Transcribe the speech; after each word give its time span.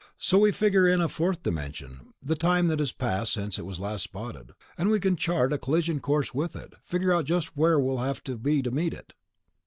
So 0.17 0.39
we 0.39 0.51
figure 0.51 0.87
in 0.87 0.99
a 0.99 1.07
fourth 1.07 1.43
dimension... 1.43 2.15
the 2.23 2.35
time 2.35 2.67
that's 2.69 2.91
passed 2.91 3.33
since 3.33 3.59
it 3.59 3.67
was 3.67 3.79
last 3.79 4.01
spotted... 4.05 4.53
and 4.75 4.89
we 4.89 4.99
can 4.99 5.15
chart 5.15 5.53
a 5.53 5.59
collision 5.59 5.99
course 5.99 6.33
with 6.33 6.55
it, 6.55 6.73
figure 6.83 7.13
out 7.13 7.25
just 7.25 7.55
where 7.55 7.79
we'll 7.79 7.99
have 7.99 8.23
to 8.23 8.35
be 8.35 8.63
to 8.63 8.71
meet 8.71 8.95
it." 8.95 9.13